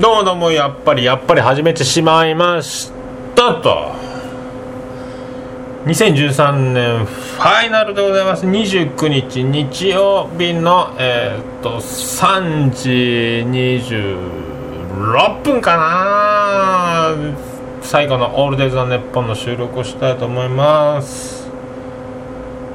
[0.00, 2.90] どうもどうもやっぱりやっぱり始めてしまいまし
[3.34, 3.92] たと。
[5.84, 8.46] 2013年ファイナルでございます。
[8.46, 17.14] 29日日曜日のえー、っと3時26分かな。
[17.82, 21.50] 最後の「オールデイズ・ザ・ネッポン」の収録をしたいと思います。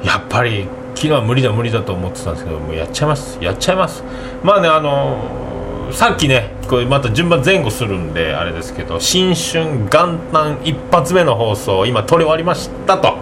[0.04, 3.38] やっぱり昨日は無理だ無理だと思ってたんですけどもうやっちゃいます。
[3.40, 4.04] やっちゃいます。
[4.44, 13.16] まあねあのさっきねこれまた順番前後するんであれですけど新春元旦一発目の放送今撮り終わりましたと。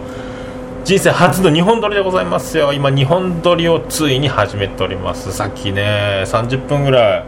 [0.85, 2.73] 人生初の日本撮りでございますよ。
[2.73, 5.33] 今日本撮りをついに始めております。
[5.33, 7.25] さっきね30分ぐらい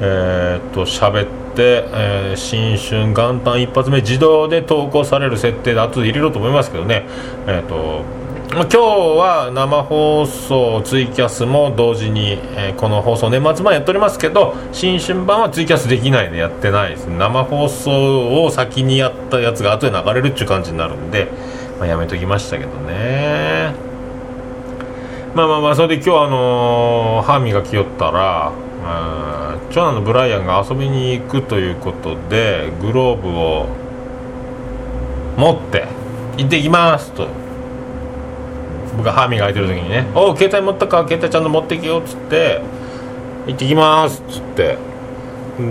[0.00, 7.04] えー、っと喋って、えー新春元旦一発目自動で投稿される設定で後で入れろと思いますけどね。
[7.46, 8.19] えーっと
[8.52, 21.28] 今日は生放送ツイキャスも同時に、えーこの放送年末前やっておりますけど新春版はツイキャスできないでやってないです生放送を先にやったやつが後で流れるっていう感じになるんで、
[21.78, 23.72] まあ、やめときましたけどね。
[25.36, 28.50] まあまあまあそれで今日あのー歯磨きよったら
[29.70, 33.68] 長男のブライアンが遊びに行くということでグローブを
[35.36, 35.86] 持って
[36.36, 37.39] 行ってきますと。
[38.96, 40.98] 僕が歯磨いてる時にね「おう携帯持ったか？
[41.06, 42.60] 携帯ちゃんと持ってきよ」っつって
[43.46, 44.90] 「行ってきます」っつって。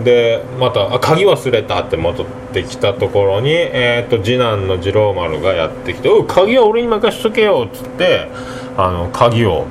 [0.04, 8.28] でまたあ鍵忘れたって戻ってきたところに、えー、と次男の次郎丸がやってきて「おう鍵は俺に任しとけよ」っつって
[8.78, 9.66] あの鍵を、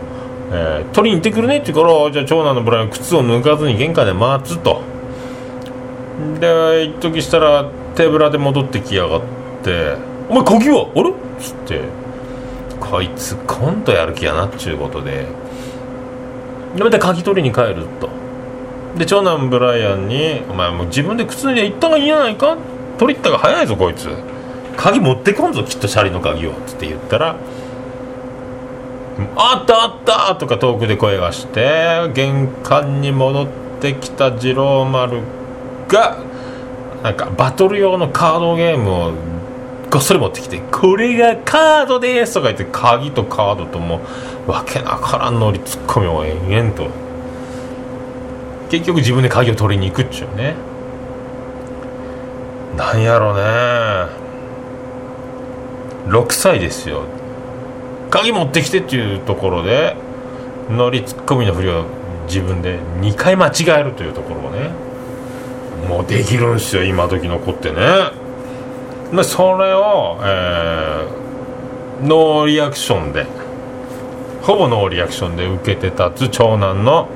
[0.50, 4.80] えー取りに行ってくるねって言うからじゃあ長男のブライアン靴を脱がずに玄関で待つと。
[6.40, 9.20] で一時したら手ぶらで戻ってきやがっ
[9.62, 9.92] て
[10.28, 10.88] 「お前鍵は？
[10.96, 12.07] あれ?」っつって。
[12.80, 15.26] こいつコントやる気やなっちゅうことで。
[16.76, 18.08] でまた鍵取りに帰ると。
[18.96, 22.56] で長男ブライアンに「お前もう自分で靴脱いで行った方がいいんじゃないか？
[22.98, 24.08] 取り行ったが早いぞこいつ。
[24.76, 27.34] 鍵持ってこんぞきっとシャリの鍵を」つって言ったら
[29.36, 33.46] 「あったあった!」とか遠くで声がして玄関に戻っ
[33.80, 35.18] てきた次郎丸
[35.88, 36.16] が
[37.02, 39.12] なんかバトル用のカードゲームを
[39.90, 44.00] ごっそり持ってきて「これがカードです」とか言って鍵とカードとも
[44.46, 46.88] うわけなからん乗りツッコミを延々と。
[48.70, 50.54] 結局自分で鍵を取りに行くっちゅうね。
[52.76, 53.42] なんやろね。
[56.08, 57.02] 6歳ですよ。
[58.10, 59.96] 鍵持ってきてっていうところで
[60.70, 61.84] 乗りツッコミのふりを
[62.26, 64.70] 自分で2回間違えるというところをね。
[65.88, 68.17] もうできるんすよ今時の子ってね。
[69.12, 71.28] でそれを、えー
[72.02, 73.26] ノーリアクションで
[74.42, 77.08] ほぼノーリアクションで受けて立つ長男の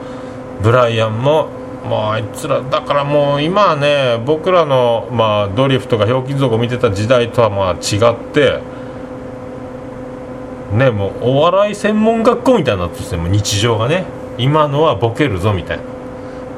[0.63, 1.49] ブライアンも
[1.89, 8.61] まああいつらだからもう今はね僕らの、まあ、ドリフとかひょうきん族を見てた時代とはまあ違って
[10.73, 14.05] ねもうお笑い専門学校みたいになってても日常がね
[14.39, 15.85] 今のはボケるぞみたいな。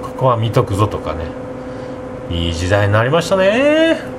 [0.02, 1.24] ここは見とくぞとかね。
[2.30, 4.13] いい時代になりましたね。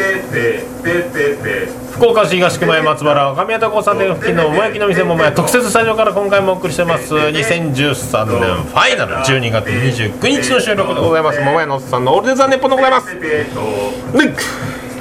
[0.06, 13.16] てててて福岡市東区前松原若宮田交差点付近の桃焼きの店桃屋特設スタジオから今回もお送りしてます2013年ファイナル12月29日の収録でございます桃屋のおっさんのオールデイズ・ネッポンでございます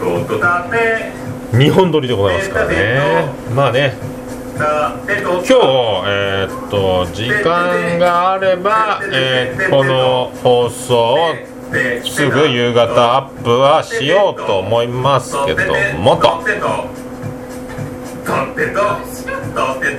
[0.04, 1.12] ててとでととたて
[1.53, 3.00] 2本撮りでございますからね。
[3.54, 3.94] まあね。
[4.56, 5.53] 今日
[6.06, 11.19] えーっと時間があれば、えーこの放送を
[12.04, 16.44] すぐ夕方アップはしようと思いますけどもと。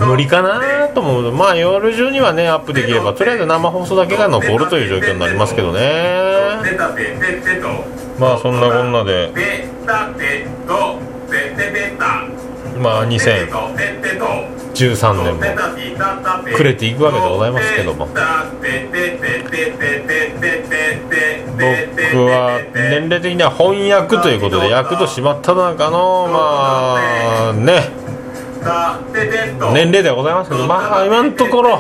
[0.05, 1.31] 無理かなと思う。
[1.31, 5.79] まあ夜中にはねアップできればとりあえず生放送だけが残るという状況になりますけどね。
[8.19, 9.31] まあそんなこんなで
[12.81, 15.39] まあ2013年も
[16.57, 18.07] 暮れていくわけでございますけども
[22.13, 26.95] 僕は年齢的には翻訳ということで役としまった中のま
[27.49, 27.89] あね
[29.73, 31.77] 年齢ではございますけどまあ今のところ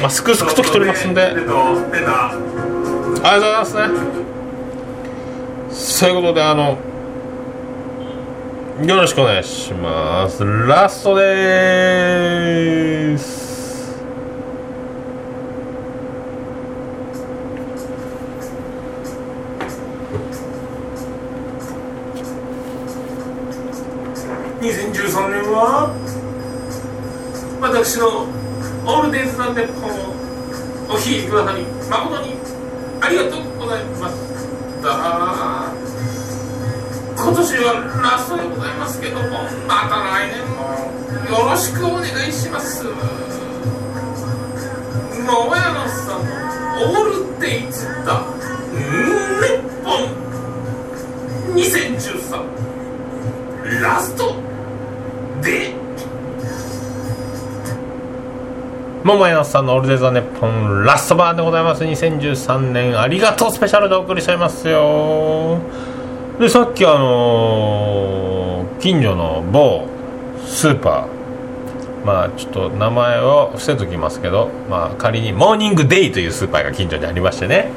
[0.00, 1.56] まあすくすくと来ておりますんでありがとう
[3.22, 4.33] ございますね
[5.74, 6.78] そういうことで、あの、
[8.86, 10.44] よろしくお願いします。
[10.44, 13.44] ラストでーす。
[24.60, 25.92] 2013年は
[27.60, 28.26] 私の
[28.86, 30.14] オールデンス・ザ・ネッポンを
[30.88, 32.34] お聴きくださり誠に
[33.00, 34.33] ありがとうございます。
[34.90, 35.72] った。
[37.16, 37.72] 今年は
[38.02, 39.22] ラストでございますけども
[39.66, 40.56] また来年も
[41.38, 42.84] よろしくお願いします。
[42.84, 42.90] 野
[45.56, 46.26] 山さんの
[46.92, 47.04] オー
[47.34, 48.20] ルデイズ・だ。
[48.74, 48.82] 日
[49.82, 50.10] 本
[51.54, 54.43] 2013ラスト。
[59.04, 61.84] 桃屋さんのオールデザネッポンラストバーでございます。
[61.84, 65.58] 2013年ありがとうスペシャルでお送りしちゃいますよ。
[66.40, 69.86] でさっきあのー近所の某
[70.46, 72.06] スーパー。
[72.06, 77.70] まあちょっと名前を伏せときますけどまあ仮にモーニングデイというスーパーが近所にありましてね。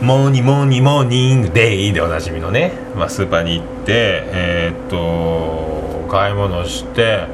[0.00, 7.26] モーニモーニモーニングデイでおなじみのね、まあ、スーパーに行ってえーっと買い物して、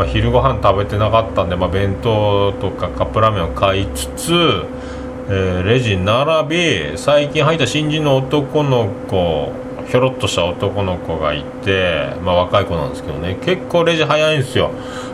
[0.00, 4.32] まあ、昼ご飯食べてなかったんで、まあ、弁当とかカップラーメンを買いつつ、
[5.28, 9.52] えーレジ並び最近入った新人の男の子
[9.88, 13.36] ひょろっとした男の子がいて、まあ、若い子なんですけどね。
[13.42, 14.70] 結構レジ早いんですよ。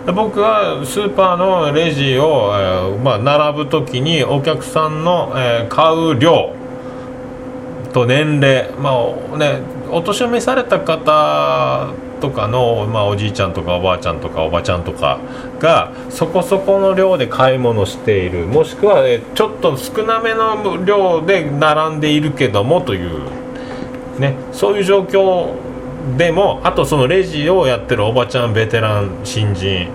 [0.07, 6.55] で僕はスーパーのレジを、えーまあ、並ぶ時にお客さんの、えー買う量
[7.93, 8.91] と年齢、ま
[9.35, 11.89] あね、お年を召された方
[12.21, 15.19] とかの、まあ、おじいちゃんとかおばあちゃんとかおばちゃんとか
[15.59, 18.47] がそこそこの量で買い物している。
[18.47, 23.21] もしくは、えちょっと少なめの量で並んでいるけどもという、
[24.19, 25.55] ね、そういう状況
[26.17, 29.89] でもあとそのレジをやってるおばちゃんベテラン新人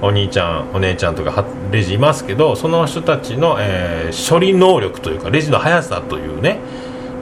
[0.00, 6.58] お兄ちゃんお姉ちゃんとかレジいますけどその人たちの、えー処理能力というかレジの速さというね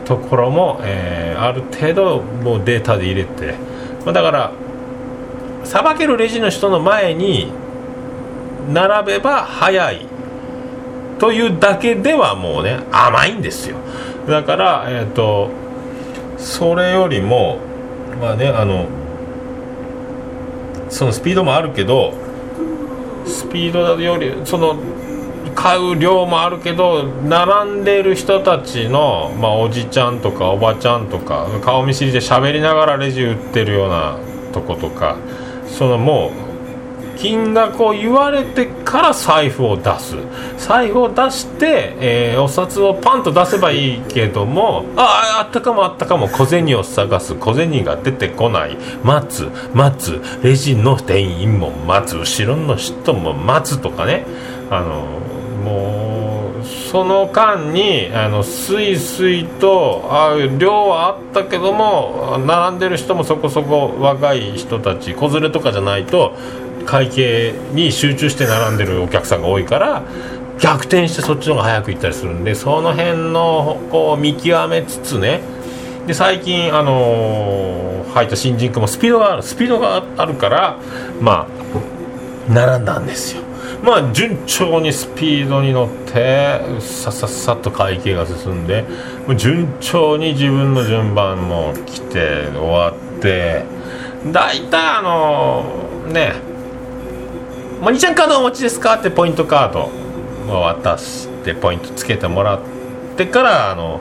[0.06, 3.54] ところも、えーある程度もうデータで入れて、
[4.04, 4.52] まあ、だから
[5.64, 7.52] さばけるレジの人の前に
[8.72, 10.06] 並べば早い。
[11.18, 13.76] というだけではもうね甘いんですよ。
[14.26, 15.50] だからえっ、と
[16.38, 17.58] それよりも
[18.20, 18.86] まあねあの
[20.88, 22.14] そのスピードもあるけど
[23.26, 24.76] スピードよりその
[25.62, 34.18] 買う量もあるけど並んでる人たちの、まあ、おじちゃんとかおばちゃんとか顔見知りで喋りながらレジ売ってるような
[34.52, 35.18] とことか
[35.66, 36.50] そのもう
[37.18, 40.16] 金額を言われてから財布を出す。
[40.56, 47.34] 財布を出して、えーお札をパンと出せばいいけどもあああったかもあったかも小銭を探す。
[47.34, 48.78] 小銭が出てこない。
[49.04, 50.18] 待つ待つ。
[50.42, 52.16] レジの店員も待つ。
[52.16, 54.24] 後ろの人も待つとかね。
[54.70, 55.20] あの
[55.64, 66.36] もうその間にあのスイスイとあ量はあったけども並んでる人もそこそこ若い人たち子連れとかじゃないと
[66.86, 70.02] 会計に集中して並んでるお客さんが多いから
[70.58, 75.40] 逆転してそっちの方が早く行ったりするんでその辺のこう見極めつつね
[76.06, 80.78] で最近、あのー入った新人君もスピードがあるスピードがあるから
[81.20, 83.42] まあ並んだんですよ。
[83.82, 88.82] まあ順調にスピードに乗ってさっさっさっと会計が進んで
[89.26, 93.64] もう順調に自分の順番も来て終わって
[94.32, 95.64] 大体あの
[96.12, 96.34] ね
[97.80, 99.88] 「モニちゃんカードお持ちですか?」ってポイントカード
[100.52, 102.58] を渡してポイントつけてもらっ
[103.16, 104.00] てからあの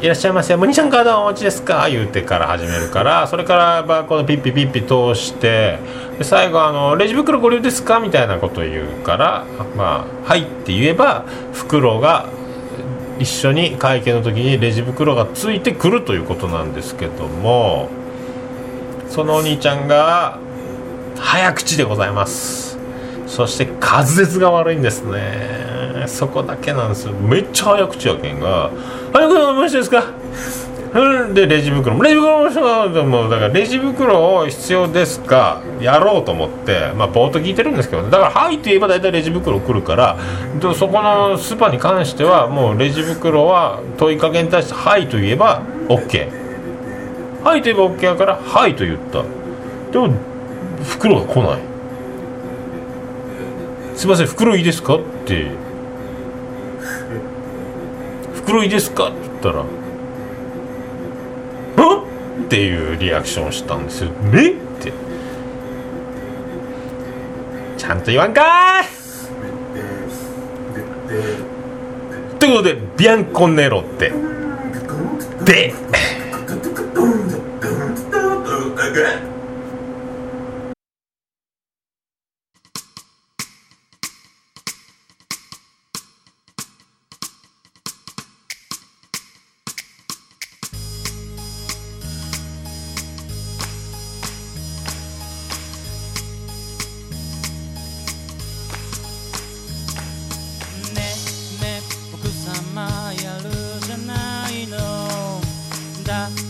[0.00, 1.88] いらっしゃいませ、モニちゃんカードお持ちですか？
[1.88, 5.78] 言うてから始めるから、それからバーコードピッピピッピ通して、
[6.18, 8.00] で最後あの、レジ袋ご利用ですか？
[8.00, 9.46] みたいなこと言うから、
[9.76, 11.24] まあ、はいって言えば、
[11.54, 12.28] 袋が
[13.18, 17.88] 一緒に会計の時にレジ袋がついてくるということなんですけども、
[19.08, 20.38] そのお兄ちゃんが、
[21.16, 22.78] 早口でございます。
[23.26, 25.73] そして滑舌が悪いんですね。
[26.06, 27.12] そこだけなんですよ。
[27.12, 28.70] めっちゃ早口やけんが
[29.12, 30.04] 「早く飲みましたですか?」
[31.34, 32.00] でレジ袋。
[32.02, 35.60] レジ袋の人がでもだからレジ袋を必要ですか？
[35.80, 38.10] やろうと思ってまあぼーっと聞いてるんですけどね。
[38.10, 40.16] だから「はい」って言えば大体レジ袋来るから
[40.60, 46.28] でそこのスーパーに関してはもうレジ袋は問いかけに対して「はい」と言えば OK
[47.44, 49.22] 「はい」と言えば OK やから「はい」と言った。
[49.92, 50.12] でも
[50.84, 51.58] 袋が来ない
[53.96, 54.94] すいません袋いいですか？
[54.96, 55.46] って
[58.44, 59.66] 袋いですかって言ったら「ん?」
[62.44, 64.92] っていうリアクションをしたんですよ「えっ?」て
[67.78, 68.88] ちゃんと言わんかーい
[72.38, 74.12] ということでビアンコネロって
[75.44, 75.72] で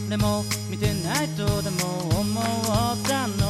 [0.08, 2.44] 誰も見てないとでも思っ
[3.02, 3.43] たの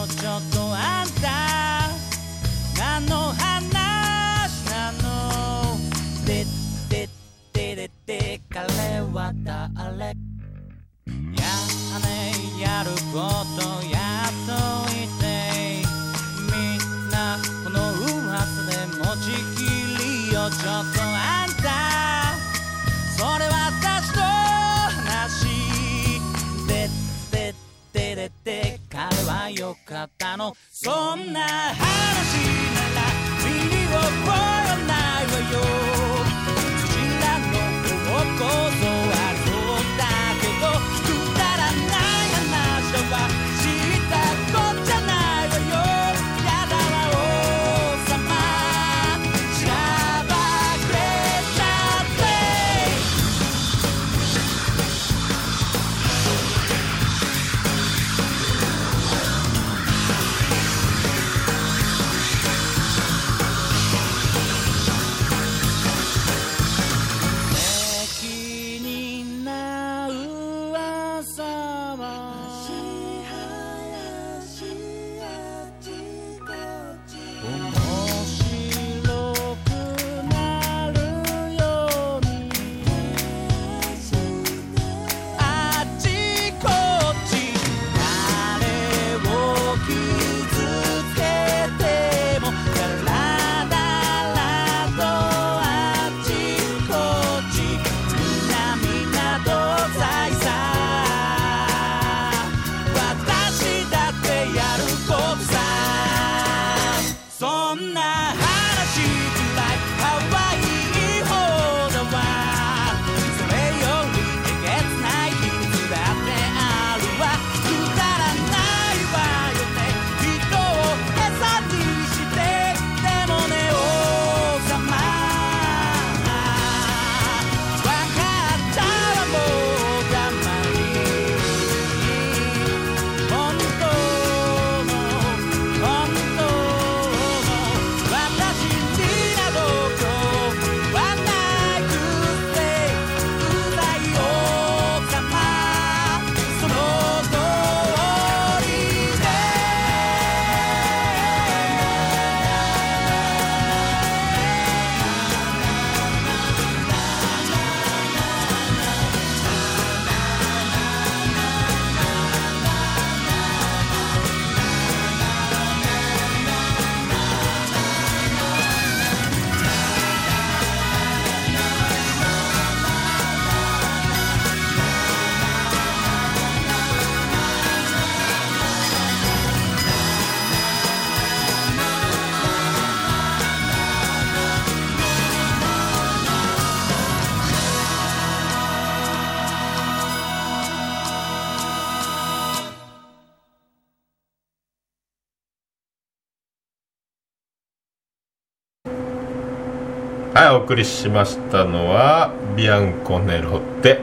[200.35, 204.01] はいお送りしましたのはビアンコネロで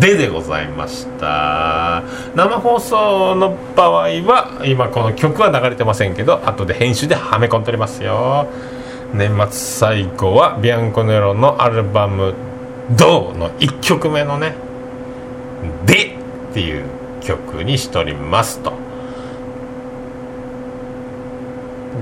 [0.00, 2.02] ででございました。
[2.34, 8.48] 生放送の場合は今この曲は流れてませんけど後で編集ではめ込んでおりますよ。
[9.12, 12.32] 年末最後はビアンコネロのアルバム
[12.96, 14.54] 「ドー」の1曲目のね
[15.84, 16.16] 「で」
[16.50, 16.84] っていう
[17.20, 18.83] 曲にしておりますと。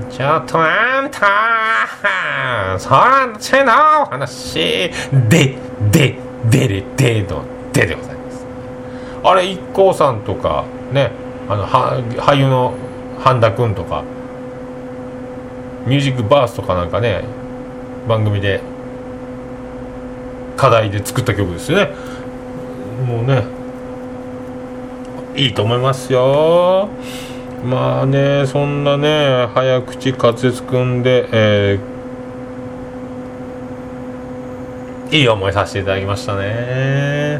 [0.09, 4.91] ちょっとあんたそらのちの話
[5.29, 5.55] で
[5.91, 6.15] で
[6.49, 8.45] でれでのででございます。
[9.23, 11.11] あれ IKKO さんとかね
[11.47, 12.73] あのは俳優の
[13.19, 14.03] 半田君とか
[15.85, 17.23] ミュージックバースとかなんかね
[18.07, 18.61] 番組で
[20.57, 21.91] 課題で作った曲ですよね。
[23.07, 23.43] もうね
[25.35, 26.89] いいと思いますよ。
[27.63, 31.93] まあねそんなね早口滑舌くんで、えー
[35.15, 37.39] いい思いさせていただきましたね。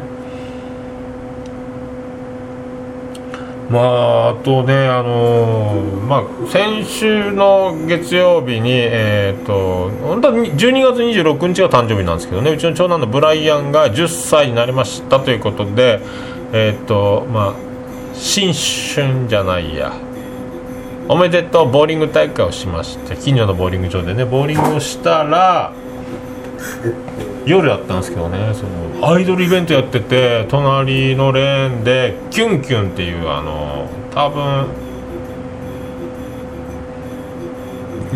[3.68, 12.52] まああとねあのーまあ先週の月曜日にえっ、と本当は12月26日が誕生日なんですけどね。
[12.52, 15.98] うちの長男のブライアンが10歳になりましたということで
[16.52, 17.54] えっ、とまあ
[18.12, 20.03] 新春じゃないや。
[21.08, 25.72] おめでとうボーリング大会をしまして近所のボーリング場でねボーリングをしたら
[27.44, 28.64] 夜やったんですけどねそ
[29.02, 34.66] のアイドルイベントやってて隣のレーンでキュンキュンっていうあの多分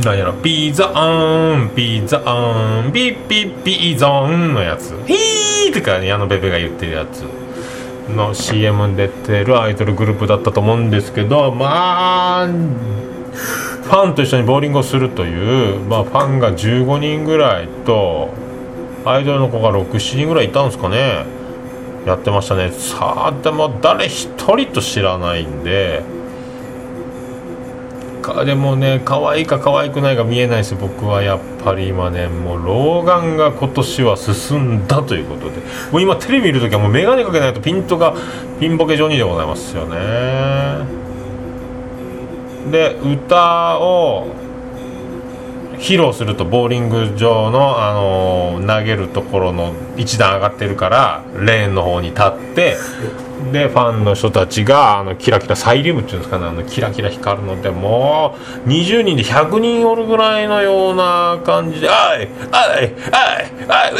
[0.03, 4.95] なんやろピザーンピザーンピッピッピーゾーンのやつ。
[5.07, 7.25] ヒーとか矢野ベベが言ってるやつ
[8.09, 18.31] の CM に出てるアイドルグループだったと思うんですけどまあファンと一緒にボーリングをするという、まあ、ファンが15人ぐらいと
[19.05, 21.25] アイドルの子が67人ぐらいいたんですかね。
[22.07, 22.71] やってましたね。
[22.71, 26.03] さあでも誰一人と知らないんで
[28.45, 35.61] でもね可愛いか可愛くないか見えないです僕はやっぱり今ねもう老眼が今年は進んだということで。
[35.93, 38.15] もう今テレビ見るときはもう眼鏡かけないとピントが
[38.61, 39.97] ピンボケ状にでございますよね。
[42.71, 44.27] で歌を
[45.79, 52.77] 披露するとボーリング場の、あのー投げるところの一段上がってるからレーンの方に立って
[53.53, 63.95] でファンの人たちがあのキラキラサイリウムっていうんですかねあのキラキラ光るのでもう20人で100人おるぐらいのような感じで「あいあいあいあいウェーイウェ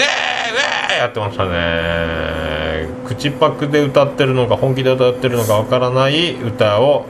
[0.95, 7.07] ー!」やってましたね口パクで歌ってるのか本気で歌ってるのかわからない歌を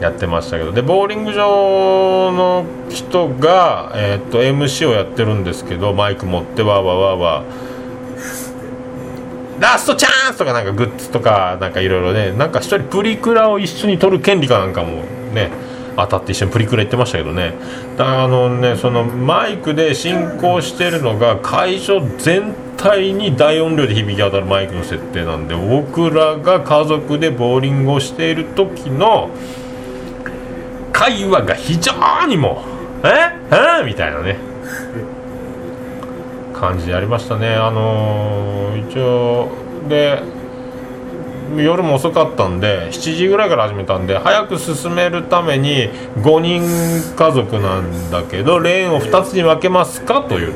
[0.00, 7.42] やってましたけどでボーリング場の人が、えー、と MC をやってるんですけどマイク持ってわーわーわーわ
[9.60, 15.02] ラストチャンスとかなんかグッズとかなんかいろいろねなんか一人プリクラを一緒に撮る権利かなんかも
[15.34, 15.50] ね
[15.96, 17.54] 当たって一緒にプリクラ言ってましたけどね。
[17.96, 29.30] だからあのねそのマイクで進行してるのが会場全体に大音量で響き渡るマイクの設定なんで僕らが家族でボーリングをしている時の
[30.92, 31.92] 会話が非常
[32.26, 32.62] にも
[33.02, 33.32] うえ？
[33.82, 33.84] え？
[33.84, 34.36] みたいなね。
[36.58, 37.54] 感じでありましたね。
[37.54, 39.48] あのー一応
[39.88, 40.22] で
[41.56, 46.62] 夜も遅かったんで7時ぐらいから始めたんで早く進めるために5人
[47.16, 50.52] 家族なんだけどレーンを2つに分けますかという。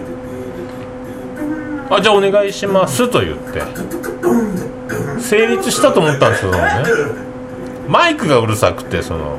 [1.91, 3.63] あじゃあお願いしますと言って
[5.21, 6.63] 成立したと思ったんですけどね。
[7.89, 9.37] マイクがうるさくてその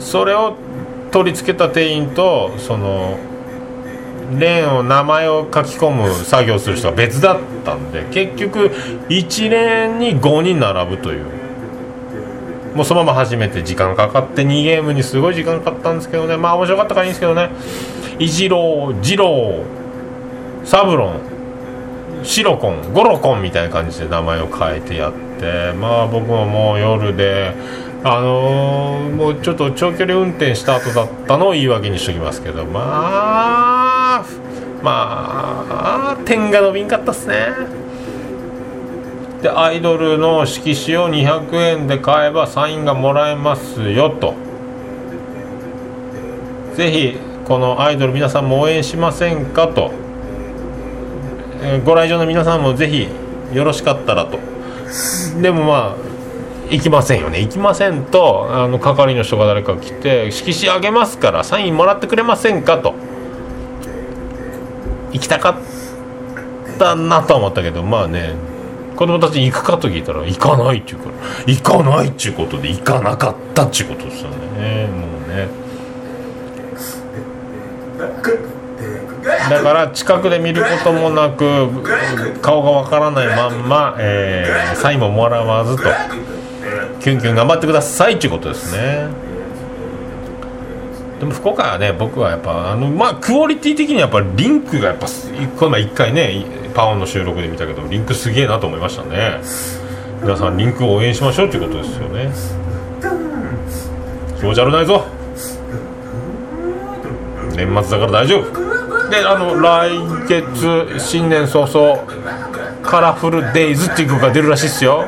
[0.00, 0.56] それを
[1.10, 3.18] 取り付けた店員とその
[4.38, 8.70] レーンを名前を書き込む作業する人が別だったんで結局
[9.08, 11.38] 1レーンに5人並ぶという。
[12.74, 16.36] もうそのまま始めて時間かかって2ゲームにすごい時間かかったんですけどね。
[16.36, 17.50] まあ面白かったからいいんですけどね。
[18.18, 21.20] イジロー、ジロー、サブロン
[22.22, 27.54] シロコンゴロコンみたいな感じで名前を変えてやってまあ僕ももう夜で
[28.04, 32.80] あのーもうちょっと長距離運転した後だったのを言い訳にしときますけどま
[34.20, 34.24] あ
[34.82, 37.48] まあ点が伸びんかったっすね。
[39.42, 44.34] でアイドルの色紙を200円で買えばサインがもらえますよと。
[46.76, 49.90] ぜひこのアイドル皆さんも応援しませんかと。
[51.62, 53.08] えーご来場の皆さんもぜひ
[53.52, 54.38] よろしかったらと。
[55.42, 56.17] でもまあ
[56.70, 57.40] 行きませんよね。
[57.40, 62.78] 行きませんとあの係の人が誰か来て色紙あげますからサインもらってくれませんか？
[62.78, 62.94] と。
[65.12, 65.54] 行きたかっ
[66.78, 68.34] たなとは思ったけどまあね
[68.96, 71.12] 子供たちに行くかと聞いたら行かないっていうから
[71.46, 74.86] 行かないっちゅうことで行かなかったっちゅうことですよね。
[74.88, 75.48] もうね。
[79.50, 81.68] だから近くで見ることもなく
[82.42, 85.82] 顔がわからないまんま、えーサインももらわずと。
[87.08, 88.16] キュンキュン頑張ってください。
[88.16, 89.08] っていうことですね。
[91.20, 95.06] でも福岡はね僕はやっぱあのまあクオリティ的にはやっぱリンクがやっぱ
[95.58, 96.44] この前一回ね
[96.74, 99.40] パオンの収録で見たけどリンクすげえなと思いましたね。
[100.20, 102.30] 皆さんリンクを応援しましょうっていうことですよね。
[104.38, 105.06] 気持ち悪ないぞ。
[107.56, 109.08] 年末だから大丈夫。
[109.08, 109.90] であの来
[110.28, 112.04] 月新年早々
[112.82, 115.06] カラフルデイズっていう曲が出るらしいっすよ。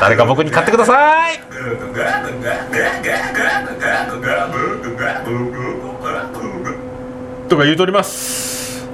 [0.00, 1.38] 誰か僕に買ってください。
[7.48, 8.86] とか言うとります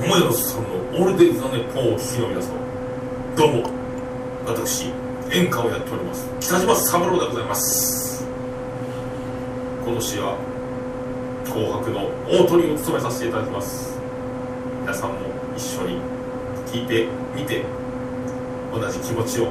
[0.00, 2.48] 桃山さんのオールデイズ・ザ・ネッポンをお聞きの皆様
[3.36, 3.62] どうも。
[4.46, 4.92] 私
[5.30, 6.28] 演歌をやっております。
[6.40, 8.24] 北島三郎でございます。
[9.84, 10.36] 今年は
[11.44, 13.98] 紅白の大トリを務めさせていただきます。
[14.82, 15.16] 皆さんも
[15.56, 15.98] 一緒に
[16.66, 17.83] 聞いてみて。
[18.74, 19.46] 同じ気持ちを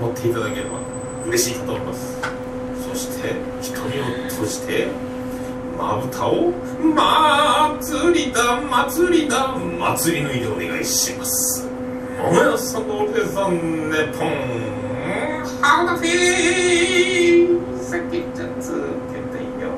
[0.00, 0.78] 持っていただければ
[1.26, 2.18] 嬉しいかと思います。
[2.88, 4.88] そして瞳を閉じて
[5.78, 11.68] まぶたを祭りだ祭りだ祭りの意でお願いします。
[12.18, 13.56] 桃屋さんのオールデイズ・ザ・ネ
[14.12, 14.28] ポン。
[15.60, 18.70] ハードフィーさっきちゃつ
[19.12, 19.70] けてよ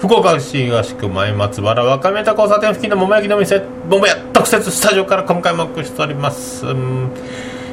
[0.00, 6.64] 福岡市東区前松原若宮田交差点付近の桃焼きの店桃屋特設スタジオから今回もお送りしております。
[6.64, 7.10] うん。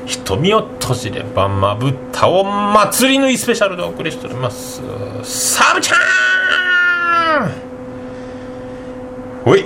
[0.06, 4.82] 瞳を閉じればまぶたを祭り縫いスペシャルでお送りしております。
[5.24, 5.96] サブちゃ
[7.46, 7.52] ん
[9.50, 9.64] おい。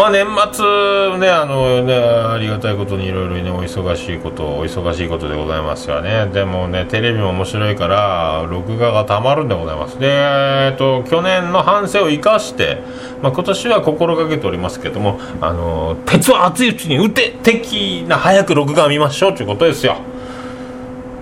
[0.00, 6.26] まあ年末ねあのねありがたいことにいろいろねお忙しいことお忙しいことでございますよね。
[6.32, 9.98] でもねテレビも面白いから録画がたまるんでございます。
[10.00, 12.82] でえっと去年の反省を生かして、
[13.20, 19.96] まあ、今年は心がけておりますけどもあの鉄は熱いうちに打て的な早く録画を見ましょうということですよ。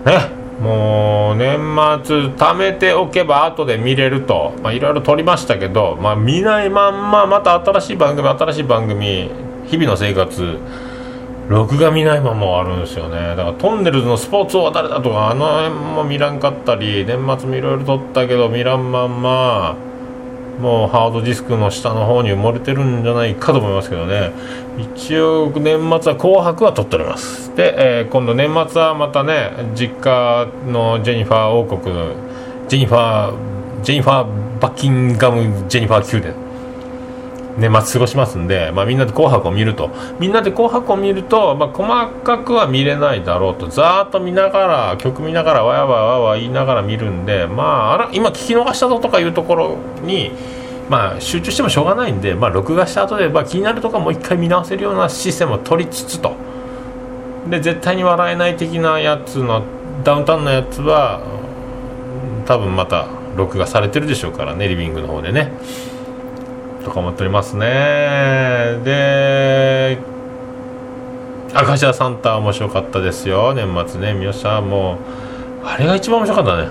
[0.06, 0.37] ね。
[0.60, 1.56] もう年
[2.04, 4.52] 末貯めておけば後で見れると。
[4.72, 9.30] いろいろ撮りましたけど、まあ、見ないまんままた新しい番組新しい番組
[9.66, 10.58] 日々の生活
[11.48, 13.36] 録画見ないままもあるんですよね。
[13.36, 19.76] だからトンネルズのスポーツ王は誰だとかあの辺も見らんかったり年末もいろいろ撮ったけど見らんまんま
[20.60, 24.32] もうハードディスクの下の方に埋もれてるんじゃないかと思いますけどね。
[24.78, 27.54] 一応年末は「紅白」は撮っております。
[27.56, 32.06] で、えー今度年末はまたね実家のジェニファー王国の
[32.68, 33.32] ジェニファー
[33.82, 34.26] ジェニファー
[34.60, 36.47] バッキンガムジェニファー宮殿。
[37.58, 39.90] 年末過ごしますんで、まあ、みんなで「紅白」を見ると。
[40.20, 43.66] みんなで「紅白」を見ると、まあ、細かくは見れないだろうと。
[43.66, 50.30] ざーっと見ながら曲見ながらわやわやわや言いながら見るんでまああら今聞き逃したぞとかいうところに
[50.88, 56.32] まあ集中してもしょうがないんで、まあ、録画した後で、まあ、気になるとかもう一回見直せるようなシステムを取りつつと。
[57.50, 59.62] で絶対に笑えない的なやつの
[60.04, 61.20] ダウンタウンのやつは
[62.46, 65.52] 多分また録画されてるでしょうからねリビングの方でね。
[66.88, 67.66] とか思っておりますね。
[68.82, 69.98] で
[71.54, 73.54] 明石家サンタ面白かったですよ。
[73.54, 74.94] 年末ね宮下も
[75.62, 76.68] うあれが一番面白かったね。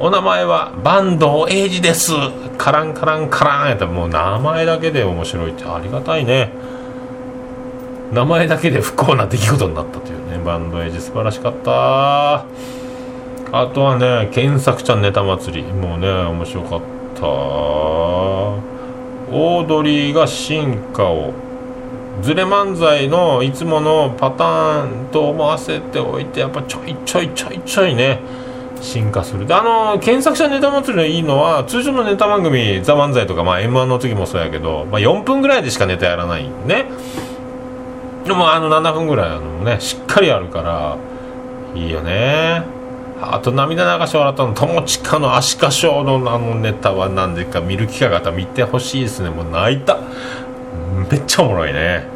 [0.00, 2.12] お名前は坂東英二です。
[2.56, 3.68] カランカランカラン。
[3.68, 6.52] やったらもう名前だけで面白いってありがたいね。
[8.12, 10.38] 名前だけで不幸な出来事になったというね。
[10.44, 12.44] バンドエイジ素晴らしかった。
[13.50, 15.72] あとはね検索ちゃんネタ祭り。
[15.72, 18.77] もうね面白かった。
[19.30, 21.32] オードリーが進化を
[22.22, 28.20] ズレ漫才のいつものパターンと思わせておいてやっぱちょいちょいちょいちょいね
[28.80, 29.46] 進化する。
[29.46, 36.86] であの検索者ネタ祭りのいいのは通常のネタ番組「ザ漫才とか、まあ、m 1の時もそうやけど、まあ、4分ぐらいでしかネタやらないね。
[38.24, 40.96] でもあの7分ぐらいあのねしっかりあるから
[41.74, 42.77] いいよね。
[43.20, 49.30] あと涙流し笑ったの友近のアシカショーのあのネタは何でか見る機会があったら見てほしいですね。
[49.30, 49.98] もう泣いた。
[51.10, 52.06] めっちゃおもろいね。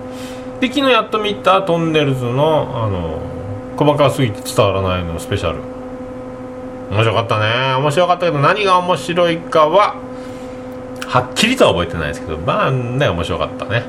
[0.61, 3.21] で昨日やっと見たトンネルズのあの
[3.77, 5.59] 細かすぎて伝わらないのスペシャル。
[6.93, 7.75] 面白かったね。
[7.75, 9.97] 面白かったけど何が面白いかは
[11.09, 13.83] はっきりとは覚えてないですけどまあね面白かったね。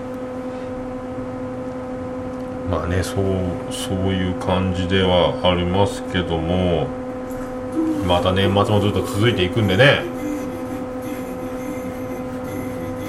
[2.72, 7.03] まあねそうそういう感じではありますけども。
[8.08, 10.04] また年末もずっと続いていくんでね。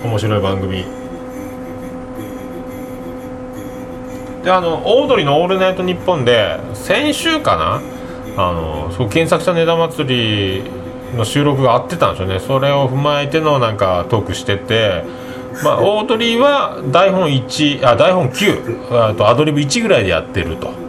[0.05, 0.85] 面白い番組。
[4.45, 7.81] であのオードリーの「オールナイトニッポン」で先週かな？
[8.37, 10.71] あのそう検索したネタ祭り
[11.17, 12.41] の収録があってたんですよね。
[12.41, 15.05] それを踏まえてのなんかトークしてて。
[15.63, 20.84] まあオードリーは台本1あ台本9あとアドリブ1ぐらいでやってると。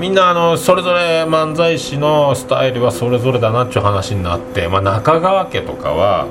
[0.00, 6.28] みんなあのそれぞれ漫才師のスタイルはそれぞれだなっていう話になって、まあ、中川家とかは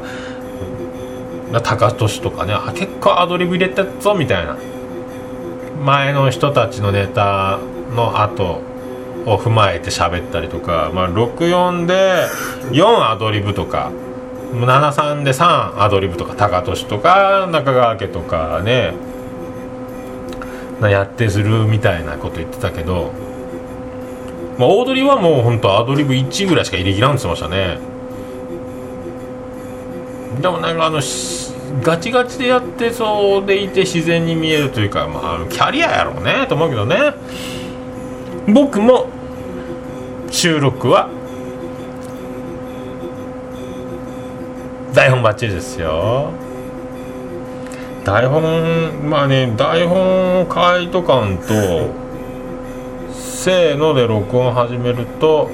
[1.64, 4.58] 高俊とかねあ結構アドリブ入れてっぞみたいな。
[5.82, 7.60] 前の人たちのネタ
[7.96, 8.62] の後
[9.26, 12.28] を踏まえて喋ったりとか、まあ、64で
[12.70, 13.92] 4アドリブとか
[14.54, 18.94] 73で3アドリブとか高俊とか中川家とかね
[20.82, 23.12] やってするみたいなこと言ってたけど、
[24.58, 27.78] まあ、オードリーはもう本当アドリブ1ぐらいしか入れ切らんってましたね。
[30.42, 31.02] でもなんかあの
[31.82, 37.14] ガチガチでやってそうでいて自然に見えるというか、まあ、キャリアやろうねと思うけどね。
[38.48, 39.08] 僕も
[40.30, 41.10] 収録は
[44.94, 46.32] 台本バッチリですよ。
[48.04, 51.54] 台本まあね台本書いとかんと
[53.44, 55.50] せーので録音始めると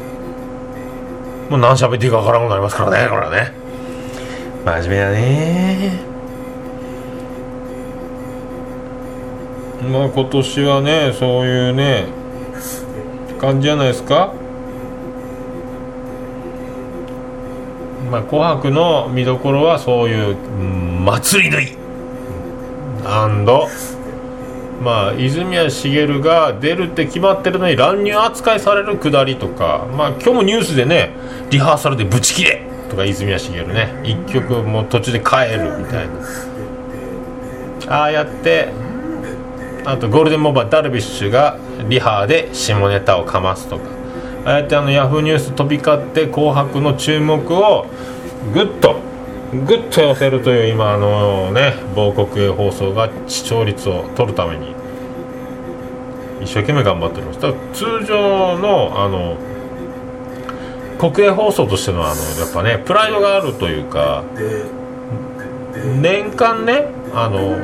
[1.50, 3.54] もう何喋っていいかわからんくなりますからねこれはね。
[4.65, 6.00] 真面目だね。
[9.89, 12.08] まあ今年はねそういうね
[13.39, 14.34] 感じじゃないですか。
[18.12, 20.36] まあ、紅白の見どころはそういう
[21.06, 21.78] 祭り縫い
[24.81, 31.11] まあ泉谷しげるが出るって決まってるのに乱入扱いされるくだりとかまあ今日もニュースでね
[31.49, 36.13] リハーサルでブチ切れとか泉谷しげるね一曲もう途中で帰るみたいな。
[37.89, 38.69] ああやって
[39.85, 43.83] あとゴールデンモーバーダルビッシュがリハで下ネタをかますとか。
[44.45, 47.85] ああやってあのヤフーニュース飛び交って「紅白」の注目を
[48.53, 48.95] ぐっと
[49.53, 54.75] ぐっと寄せるという今あのね某国営放送が視聴率を取るために
[56.41, 57.39] 一生懸命頑張っております。
[57.39, 59.38] ただ通常のあの
[60.99, 64.23] 国営放送としてのあのやっぱねプライドがあるというか
[66.01, 67.55] 年間ねあの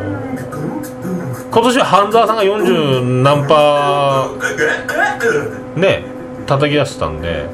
[1.51, 6.03] 今年は半沢さんが40何パーね
[6.45, 7.47] 叩き出してたんで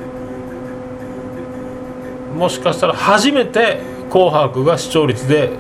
[2.35, 5.51] もしかしたら初めて「紅白」が視聴率で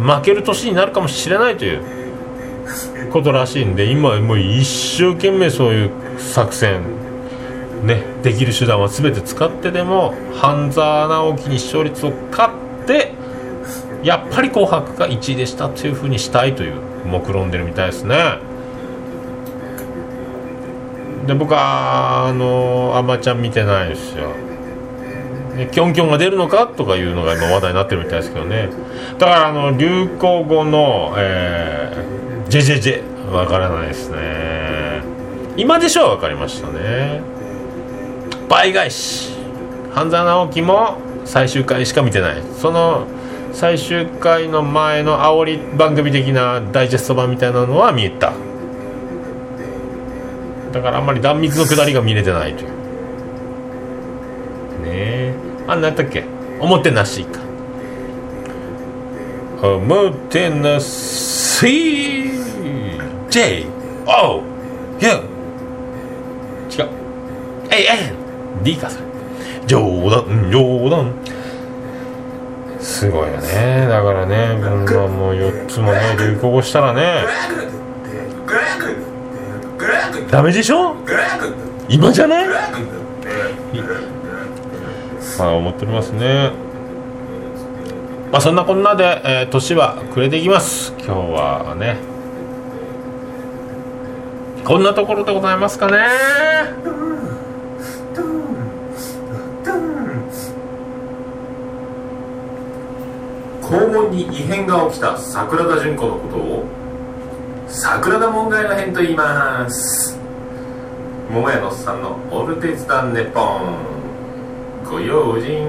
[0.00, 1.80] 負ける年になるかもしれないという
[3.12, 6.82] ことらしいんで今もう一生懸命そういう作戦
[7.84, 13.12] ねできる手段は全て使ってでも半沢直樹に視聴率を勝って
[14.02, 16.74] やっぱり「紅白」が1位でしたというふうにしたいという
[17.06, 18.38] 目論んでるみたいですね。
[21.26, 24.28] で僕はあのアマちゃん見てないですよ。
[25.72, 28.68] キョンキョンが出るのかとかいうのが今話題になってるみたいですけどね。
[29.18, 35.02] だからあの流行語の、えー、ジェジェジェわからないですね。
[35.56, 37.22] 今でしょは分かりましたね。
[38.48, 39.34] 倍返し。
[39.94, 42.42] 半沢直樹も最終回しか見てない。
[42.60, 43.06] その
[43.52, 48.34] 最終回の前の煽り番組的なダイジェスト版みたいなのは見えた。
[50.72, 52.68] だからあんまり断密の下りが見れてないという。
[52.68, 52.74] ね
[54.84, 55.45] え。
[55.68, 56.24] あなんやっけ？
[56.60, 57.40] おもてなしか。
[59.62, 62.30] おもてなし。
[63.30, 63.66] J
[64.06, 64.42] O
[65.00, 66.88] U 違う。
[67.70, 68.14] A N
[68.62, 69.04] D かそれ。
[69.66, 70.50] 冗談。
[70.50, 71.12] 冗談
[72.80, 73.86] すごいよね。
[73.88, 77.24] だからね僕はもう4つもね流行語したらね。
[80.30, 80.94] ダメでしょ？
[81.88, 82.46] 今じゃない？
[85.38, 86.50] まあ思っておりますね。
[88.32, 90.92] まあそんなこんなで、えー年は暮れていきます。
[90.98, 91.96] 今日はね。
[94.64, 95.98] こんなところでございますかね。
[103.62, 106.64] 肛門に異変が起きた桜田淳子のことを
[107.66, 110.18] 桜田門外の変と言います。
[111.30, 113.95] 桃屋のおっさんのオルテツダンネポン
[114.88, 115.66] ご用心。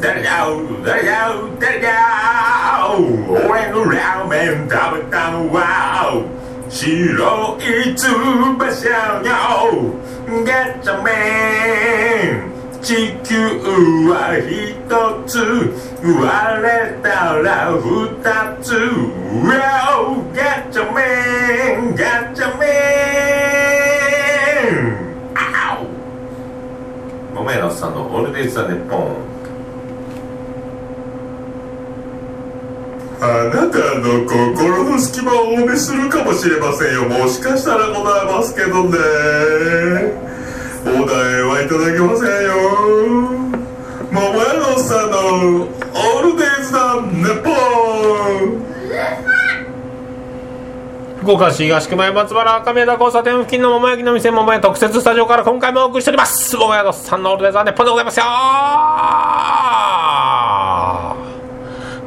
[0.00, 0.46] 誰だ
[0.84, 1.88] 誰だ誰だ
[2.96, 6.20] 俺のラーメン食べたのは
[6.68, 8.72] 白い翼のガ
[10.82, 11.10] チャメ
[12.56, 12.59] ン。
[12.82, 13.36] 地球
[14.08, 14.88] は一
[15.26, 15.38] つ
[16.02, 17.82] 割れたら二
[18.62, 22.66] つ Wow ガチャメンガチャメ
[24.72, 25.84] ンあお
[27.34, 29.30] 桃屋のおっさんのオールデイズ・ザ・ネポン
[33.22, 37.06] あなたの心の隙間をお見するかもしれませんよ。
[37.06, 40.29] もしかしたらございますけどね。
[40.82, 42.52] お題はいただけませんよ。
[44.10, 45.16] 桃屋のおっさんの
[45.64, 47.52] オールデイズ・ザ・ネポン
[51.20, 56.56] 福岡市東区前松原赤宮田交差点付近の桃焼きの店桃屋特設スタジオから今回もお送りしております。
[56.56, 58.24] 桃屋のさんのオールデイザーネッポンでございますよ。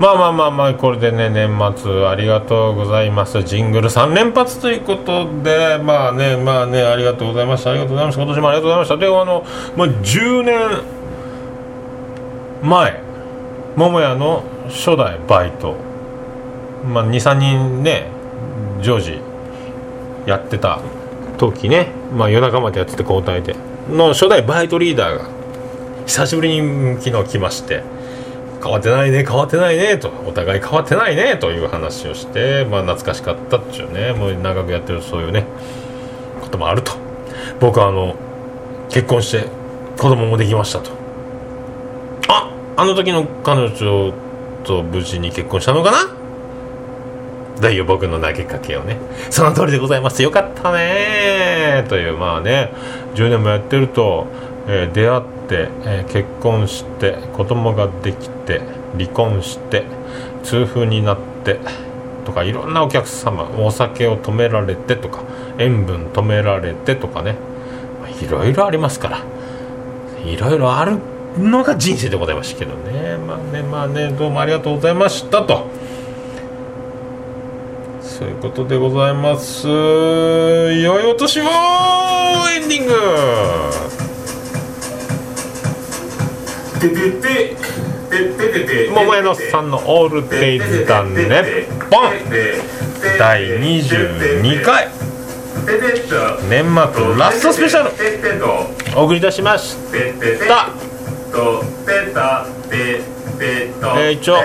[0.04, 3.42] まあまあまあまあこれでね年末ありがとうございます。
[3.44, 7.70] ジングル3連発ということでまあねまあねありがとうございました。
[7.70, 8.22] ありがとうございました。
[8.22, 8.98] 今年もありがとうございました。
[8.98, 9.46] であの、
[9.78, 10.82] まあ、10年
[12.64, 13.02] 前
[13.78, 15.78] 桃屋の初代バイト。
[16.86, 18.08] まあ23人ね
[18.82, 19.22] 常時
[20.26, 20.82] やってた
[21.38, 23.56] 時ね、まあ、夜中までやってて交代で。
[23.90, 25.30] の初代バイトリーダーが
[26.06, 28.03] 久しぶりに昨日来まして。
[28.64, 30.10] 変わってないね変わってないねと。
[30.26, 34.14] お互い変わってないねという話をして、まあ、懐かしかったっていうね。
[34.14, 35.46] もう長くやってるそういうね
[36.42, 36.94] こともあると。
[37.60, 38.16] 僕はあの
[38.90, 39.48] 結婚して
[39.98, 40.92] 子供もできましたと。
[42.30, 44.14] ああの時の彼女
[44.64, 45.98] と無事に結婚したのかな？
[47.62, 48.98] だいよ僕の投げかけをね。
[49.30, 50.24] その通りでございます。
[50.24, 52.72] よかったねというまあね
[53.16, 54.28] 10年もやってると、
[54.68, 58.62] えー出会って、えー結婚して子供ができて
[58.98, 59.84] 離婚して
[60.44, 61.60] 痛風になって
[62.26, 65.24] とかいろんなお客様お酒を止められてとか
[65.58, 67.36] 塩分止められてとかね。
[68.22, 69.20] いろいろありますから。
[70.26, 70.98] いろいろある
[71.38, 73.18] のが人生でございましたけどね。
[73.18, 75.66] まあねまあねどうもありがとうございましたと。
[78.02, 79.68] そういうことでございます。
[79.68, 84.03] 良いお年をエンディング。
[86.90, 87.56] てて
[88.66, 91.66] て桃屋のさんのオールデイズだね。
[91.90, 92.12] ポン。
[93.18, 94.90] 第22回。
[96.50, 97.92] 年末ラストスペシャル。
[99.00, 99.78] お送りいたしまし
[100.48, 100.70] た。
[103.40, 104.36] えー一応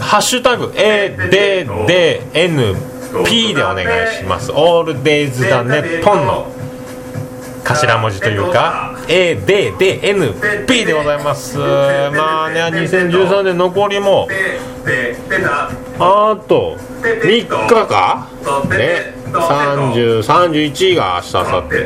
[0.00, 4.50] ハッシュタグ ADDNP でお願いします。
[4.52, 6.46] オールデイズだねポンの
[7.64, 10.34] 頭文字というか A、B、B、N、
[10.66, 11.58] P でございます。
[11.58, 14.28] まあね2013年残りも
[15.98, 17.46] あと3日
[17.86, 18.28] か？
[18.68, 19.14] ね。
[19.30, 21.76] 3031が明日明後日。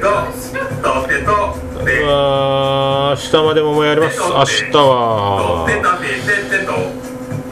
[1.87, 4.19] うわ明日までももやります。
[4.19, 5.67] 明日は。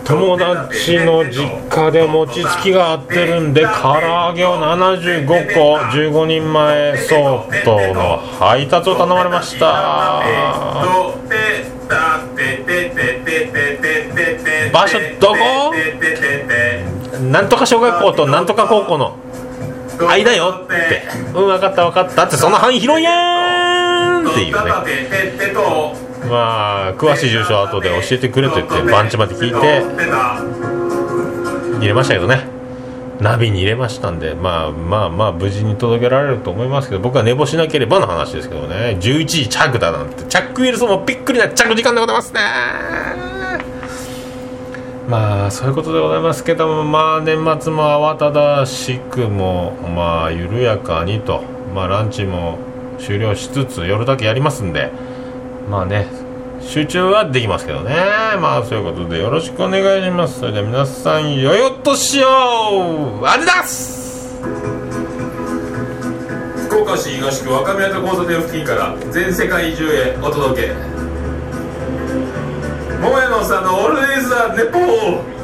[0.04, 10.22] 友達の実家で餅つきがあってるんで唐揚げを75個15人前相当の配達を頼まれました。
[14.72, 15.74] 場所どこ？
[17.30, 19.16] なんとか小学校となんとか高校の。
[20.08, 20.62] 間よ。
[20.64, 21.02] って。
[21.34, 24.70] うん分かった分かったってその範囲広いやんっていうね。
[26.28, 29.56] まあ詳しい住所は後で教えてくれと言って番地まで聞いて
[31.78, 32.46] 入れましたけどね。
[33.20, 38.96] ナビに入れましたんでまあまあまあ無事に届けられると思いますけど僕は寝坊しなければの話ですけどね。
[39.00, 42.40] 11時着だなんてチャックウィルソンもびっくりな着時間でございますね。
[45.08, 51.44] まあそういうことでございますけどもまあ年末も慌ただしくもまあ緩やかにと。
[51.74, 52.58] まあランチも
[52.98, 54.90] 終了しつつ夜だけやりますんで
[55.68, 56.06] まあね
[56.60, 57.96] 集中はできますけどね。
[58.40, 60.38] まあそういうことでよろしくお願いします。
[60.40, 63.24] それでは皆さんよよっとしよう。
[63.24, 64.40] あれだす。
[66.68, 70.72] 福岡市東区若宮と交差点付近から全世界中へお届け。
[73.00, 75.41] 桃屋のさんのオールデイズ・ザ・ネポー。